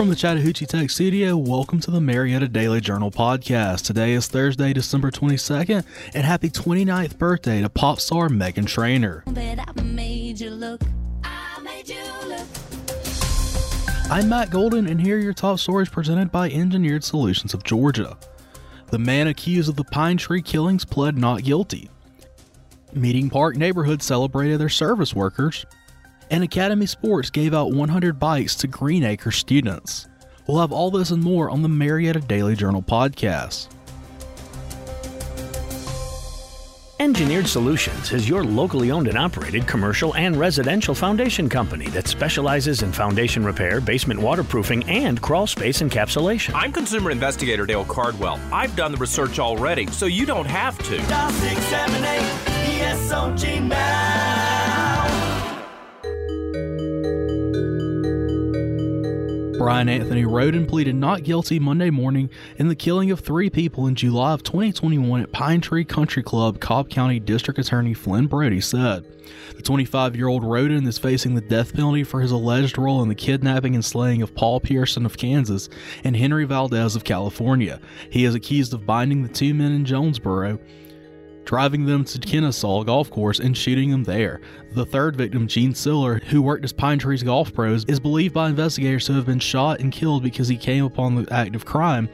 [0.00, 3.84] From the Chattahoochee Tech Studio, welcome to the Marietta Daily Journal podcast.
[3.84, 5.84] Today is Thursday, December 22nd,
[6.14, 9.24] and happy 29th birthday to pop star Meghan Trainor.
[14.10, 18.16] I'm Matt Golden, and here are your top stories presented by Engineered Solutions of Georgia.
[18.86, 21.90] The man accused of the Pine Tree killings pled not guilty.
[22.94, 25.66] Meeting Park neighborhood celebrated their service workers
[26.30, 30.08] and Academy Sports gave out 100 bikes to Greenacre students.
[30.46, 33.68] We'll have all this and more on the Marietta Daily Journal podcast.
[37.00, 42.82] Engineered Solutions is your locally owned and operated commercial and residential foundation company that specializes
[42.82, 46.52] in foundation repair, basement waterproofing, and crawl space encapsulation.
[46.54, 48.38] I'm consumer investigator Dale Cardwell.
[48.52, 50.98] I've done the research already, so you don't have to.
[50.98, 52.20] Dial 678
[52.82, 53.66] ESOG
[59.70, 63.94] Bryan Anthony Rhoden pleaded not guilty Monday morning in the killing of three people in
[63.94, 69.04] July of 2021 at Pine Tree Country Club, Cobb County District Attorney Flynn Broady said.
[69.54, 73.08] The 25 year old Rhoden is facing the death penalty for his alleged role in
[73.08, 75.68] the kidnapping and slaying of Paul Pearson of Kansas
[76.02, 77.78] and Henry Valdez of California.
[78.10, 80.58] He is accused of binding the two men in Jonesboro
[81.44, 84.40] driving them to Kennesaw Golf Course and shooting them there.
[84.72, 88.48] The third victim, Gene Siller, who worked as Pine Trees Golf Pros, is believed by
[88.48, 92.08] investigators to have been shot and killed because he came upon the act of crime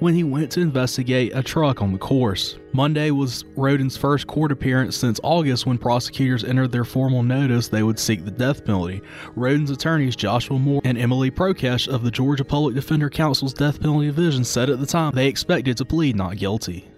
[0.00, 2.58] when he went to investigate a truck on the course.
[2.72, 7.82] Monday was Rhoden's first court appearance since August when prosecutors entered their formal notice they
[7.82, 9.02] would seek the death penalty.
[9.36, 14.06] Rhoden's attorneys Joshua Moore and Emily Prokesh of the Georgia Public Defender Council's Death Penalty
[14.06, 16.89] Division said at the time they expected to plead not guilty.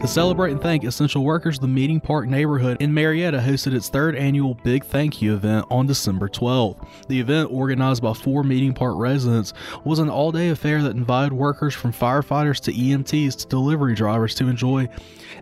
[0.00, 4.16] To celebrate and thank essential workers, the Meeting Park neighborhood in Marietta hosted its third
[4.16, 6.86] annual Big Thank You event on December 12th.
[7.08, 9.52] The event, organized by four Meeting Park residents,
[9.84, 14.34] was an all day affair that invited workers from firefighters to EMTs to delivery drivers
[14.36, 14.88] to enjoy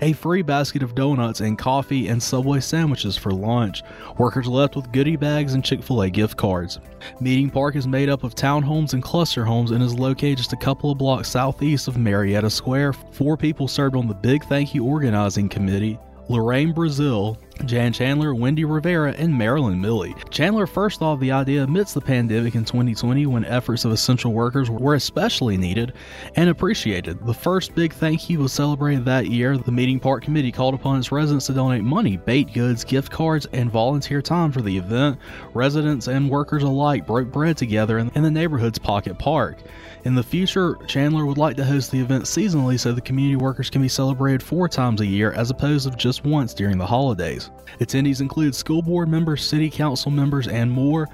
[0.01, 3.83] a free basket of donuts and coffee and Subway sandwiches for lunch.
[4.19, 6.81] Workers left with goodie bags and Chick fil A gift cards.
[7.21, 10.57] Meeting Park is made up of townhomes and cluster homes and is located just a
[10.57, 12.93] couple of blocks southeast of Marietta Square.
[12.93, 15.99] Four people served on the Big Thank You Organizing Committee
[16.31, 20.15] Lorraine Brazil, Jan Chandler, Wendy Rivera, and Marilyn Milley.
[20.31, 24.33] Chandler first thought of the idea amidst the pandemic in 2020 when efforts of essential
[24.33, 25.93] workers were especially needed
[26.37, 27.25] and appreciated.
[27.27, 29.57] The first big thank you was celebrated that year.
[29.59, 33.47] The Meeting Park Committee called upon its residents to donate money, baked goods, gift cards,
[33.53, 35.19] and volunteer time for the event.
[35.55, 39.59] Residents and workers alike broke bread together in the neighborhood's pocket park.
[40.05, 43.69] In the future, Chandler would like to host the event seasonally so the community workers
[43.69, 47.48] can be celebrated four times a year as opposed to just once during the holidays.
[47.81, 51.09] Attendees include school board members, city council members, and more.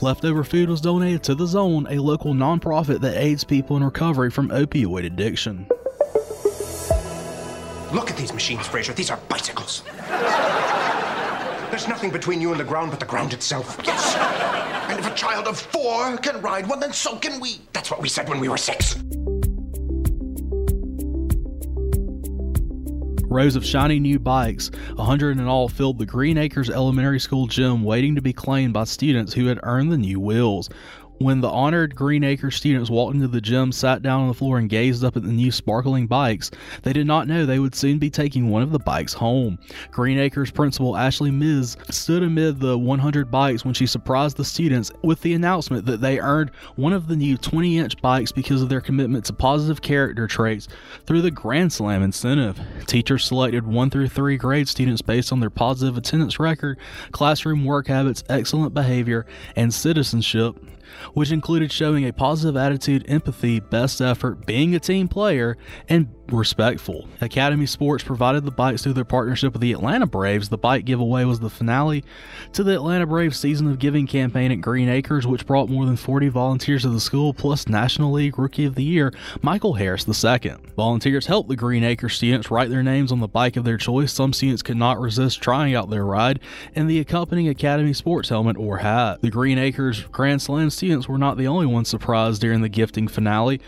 [0.00, 4.30] Leftover food was donated to The Zone, a local nonprofit that aids people in recovery
[4.30, 5.66] from opioid addiction.
[7.92, 8.94] Look at these machines, Frasier.
[8.94, 9.82] These are bicycles.
[11.70, 13.78] There's nothing between you and the ground but the ground itself.
[13.84, 14.16] Yes.
[14.90, 17.60] And if a child of four can ride one, then so can we.
[17.72, 18.96] That's what we said when we were six.
[23.32, 27.46] Rows of shiny new bikes, a hundred in all, filled the Green Acres Elementary School
[27.46, 30.68] gym waiting to be claimed by students who had earned the new wheels.
[31.22, 34.58] When the honored Green Acres students walked into the gym, sat down on the floor,
[34.58, 36.50] and gazed up at the new sparkling bikes,
[36.82, 39.56] they did not know they would soon be taking one of the bikes home.
[39.92, 44.90] Green Acres principal Ashley Miz stood amid the 100 bikes when she surprised the students
[45.02, 48.68] with the announcement that they earned one of the new 20 inch bikes because of
[48.68, 50.66] their commitment to positive character traits
[51.06, 52.60] through the Grand Slam incentive.
[52.86, 56.78] Teachers selected 1 through 3 grade students based on their positive attendance record,
[57.12, 59.24] classroom work habits, excellent behavior,
[59.54, 60.58] and citizenship
[61.14, 65.56] which included showing a positive attitude, empathy, best effort, being a team player,
[65.88, 67.08] and respectful.
[67.20, 70.48] Academy Sports provided the bikes through their partnership with the Atlanta Braves.
[70.48, 72.04] The bike giveaway was the finale
[72.52, 75.96] to the Atlanta Braves season of giving campaign at Green Acres, which brought more than
[75.96, 79.12] 40 volunteers to the school, plus National League Rookie of the Year
[79.42, 80.54] Michael Harris II.
[80.76, 84.12] Volunteers helped the Green Acres students write their names on the bike of their choice.
[84.12, 86.40] Some students could not resist trying out their ride
[86.74, 89.20] and the accompanying Academy Sports helmet or hat.
[89.20, 93.08] The Green Acres Grand Slam students were not the only ones surprised during the gifting
[93.08, 93.60] finale.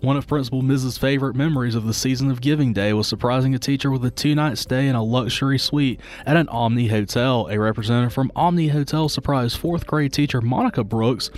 [0.00, 3.58] One of Principal Miz's favorite memories of the season of Giving Day was surprising a
[3.58, 7.48] teacher with a two night stay in a luxury suite at an Omni Hotel.
[7.50, 11.30] A representative from Omni Hotel surprised fourth grade teacher Monica Brooks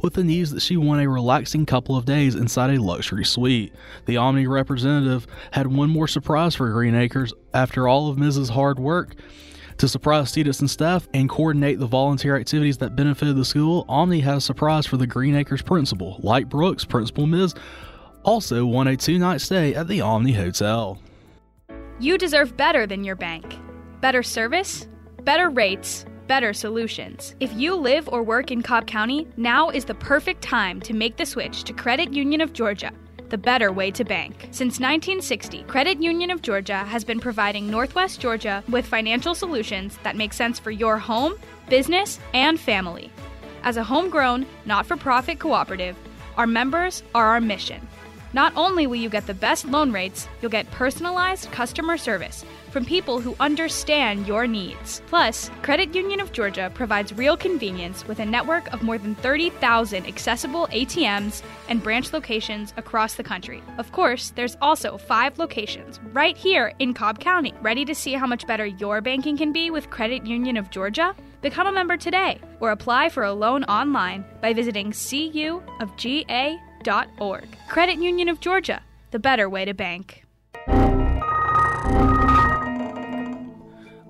[0.00, 3.74] with the news that she won a relaxing couple of days inside a luxury suite.
[4.06, 7.34] The Omni representative had one more surprise for Green Acres.
[7.52, 9.16] After all of Miz's hard work,
[9.78, 14.20] To surprise students and staff and coordinate the volunteer activities that benefited the school, Omni
[14.20, 16.20] had a surprise for the Green Acres principal.
[16.22, 17.54] Light Brooks, Principal Miz,
[18.22, 20.98] also won a two night stay at the Omni Hotel.
[21.98, 23.58] You deserve better than your bank.
[24.00, 24.88] Better service,
[25.22, 27.34] better rates, better solutions.
[27.40, 31.16] If you live or work in Cobb County, now is the perfect time to make
[31.16, 32.92] the switch to Credit Union of Georgia
[33.34, 34.46] the better way to bank.
[34.52, 40.14] Since 1960, Credit Union of Georgia has been providing Northwest Georgia with financial solutions that
[40.14, 41.34] make sense for your home,
[41.68, 43.10] business, and family.
[43.64, 45.96] As a homegrown, not for profit cooperative,
[46.36, 47.84] our members are our mission.
[48.34, 52.84] Not only will you get the best loan rates, you'll get personalized customer service from
[52.84, 55.00] people who understand your needs.
[55.06, 60.04] Plus, Credit Union of Georgia provides real convenience with a network of more than 30,000
[60.08, 63.62] accessible ATMs and branch locations across the country.
[63.78, 67.54] Of course, there's also five locations right here in Cobb County.
[67.62, 71.14] Ready to see how much better your banking can be with Credit Union of Georgia?
[71.40, 74.92] Become a member today or apply for a loan online by visiting
[76.84, 77.56] cuofga.org.
[77.68, 80.24] Credit Union of Georgia, the better way to bank.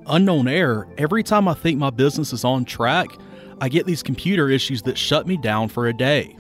[0.07, 3.09] Unknown error, every time I think my business is on track,
[3.61, 6.37] I get these computer issues that shut me down for a day.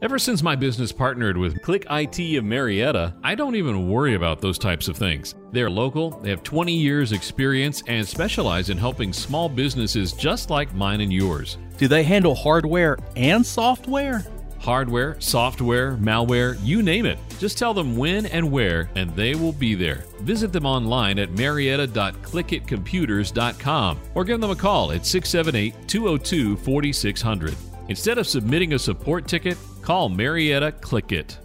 [0.00, 4.40] Ever since my business partnered with Click IT of Marietta, I don't even worry about
[4.40, 5.34] those types of things.
[5.50, 10.72] They're local, they have 20 years experience and specialize in helping small businesses just like
[10.72, 11.58] mine and yours.
[11.78, 14.24] Do they handle hardware and software?
[14.58, 17.18] Hardware, software, malware, you name it.
[17.38, 20.04] Just tell them when and where, and they will be there.
[20.20, 27.56] Visit them online at marietta.clickitcomputers.com or give them a call at 678 202 4600.
[27.88, 31.36] Instead of submitting a support ticket, call Marietta Clickit.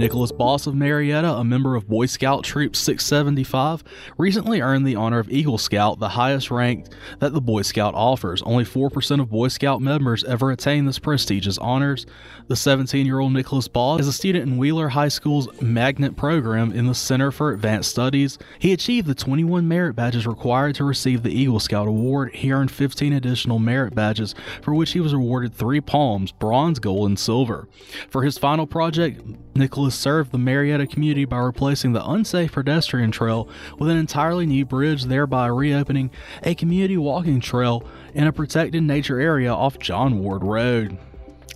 [0.00, 3.84] Nicholas Boss of Marietta, a member of Boy Scout Troop 675,
[4.16, 6.86] recently earned the honor of Eagle Scout, the highest rank
[7.18, 8.40] that the Boy Scout offers.
[8.40, 12.06] Only 4% of Boy Scout members ever attain this prestigious honors.
[12.48, 16.72] The 17 year old Nicholas Boss is a student in Wheeler High School's Magnet program
[16.72, 18.38] in the Center for Advanced Studies.
[18.58, 22.34] He achieved the 21 merit badges required to receive the Eagle Scout Award.
[22.34, 27.06] He earned 15 additional merit badges, for which he was awarded three palms bronze, gold,
[27.06, 27.68] and silver.
[28.08, 29.20] For his final project,
[29.60, 33.46] Nicholas served the Marietta community by replacing the unsafe pedestrian trail
[33.78, 36.10] with an entirely new bridge, thereby reopening
[36.42, 40.98] a community walking trail in a protected nature area off John Ward Road.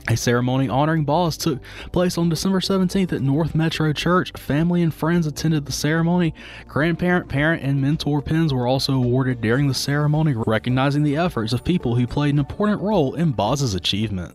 [0.06, 1.60] A ceremony honoring Boss took
[1.90, 4.32] place on December 17th at North Metro Church.
[4.36, 6.34] Family and friends attended the ceremony.
[6.68, 11.64] Grandparent, parent, and mentor pins were also awarded during the ceremony, recognizing the efforts of
[11.64, 14.34] people who played an important role in Boss's achievement.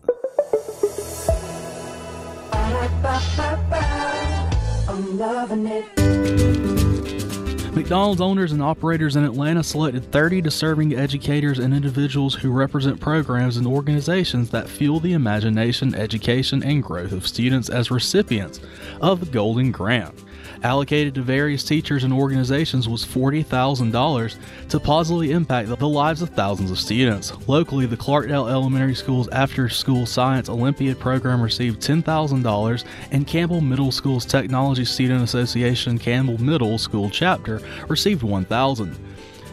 [7.74, 13.56] McDonald's owners and operators in Atlanta selected 30 deserving educators and individuals who represent programs
[13.56, 18.60] and organizations that fuel the imagination, education, and growth of students as recipients
[19.00, 20.14] of the Golden Grant
[20.62, 24.36] allocated to various teachers and organizations was $40,000
[24.68, 27.32] to positively impact the lives of thousands of students.
[27.48, 33.92] Locally, the Clarkdale Elementary School's After School Science Olympiad program received $10,000, and Campbell Middle
[33.92, 38.96] School's Technology Student Association Campbell Middle School chapter received $1,000.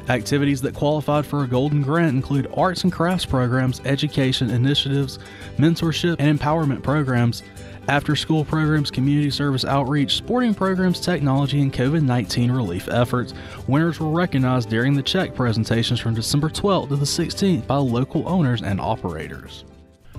[0.10, 5.20] Activities that qualified for a Golden Grant include arts and crafts programs, education initiatives,
[5.58, 7.44] mentorship and empowerment programs,
[7.88, 13.34] after school programs, community service outreach, sporting programs, technology, and COVID 19 relief efforts.
[13.68, 18.28] Winners were recognized during the check presentations from December 12th to the 16th by local
[18.28, 19.64] owners and operators.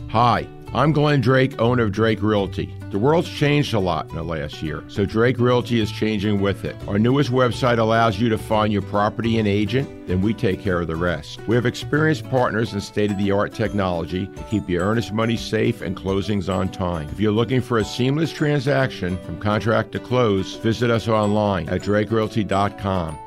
[0.09, 0.49] Hi.
[0.75, 2.75] I'm Glenn Drake, owner of Drake Realty.
[2.91, 6.67] The world's changed a lot in the last year, so Drake Realty is changing with
[6.67, 6.77] it.
[6.87, 10.81] Our newest website allows you to find your property and agent, then we take care
[10.81, 11.41] of the rest.
[11.47, 15.38] We have experienced partners and state of the art technology to keep your earnest money
[15.38, 17.09] safe and closings on time.
[17.11, 21.81] If you're looking for a seamless transaction from contract to close, visit us online at
[21.81, 23.19] drakerealty.com.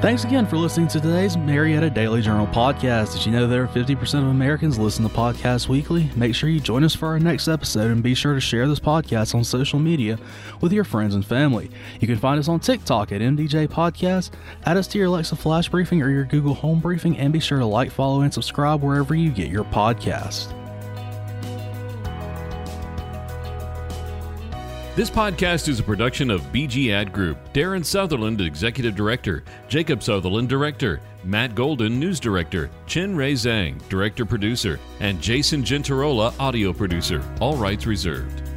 [0.00, 3.12] Thanks again for listening to today's Marietta Daily Journal podcast.
[3.12, 6.10] Did you know there are 50% of Americans listen to podcasts weekly?
[6.16, 8.80] Make sure you join us for our next episode and be sure to share this
[8.80, 10.18] podcast on social media
[10.62, 11.70] with your friends and family.
[12.00, 14.30] You can find us on TikTok at MDJ Podcast,
[14.64, 17.58] add us to your Alexa Flash Briefing or your Google Home Briefing, and be sure
[17.58, 20.56] to like, follow, and subscribe wherever you get your podcast.
[25.00, 27.38] This podcast is a production of BG Ad Group.
[27.54, 29.42] Darren Sutherland, Executive Director.
[29.66, 31.00] Jacob Sutherland, Director.
[31.24, 37.22] Matt Golden, News Director, Chin Ray Zhang, Director Producer, and Jason Gentarola, Audio Producer.
[37.40, 38.49] All rights reserved.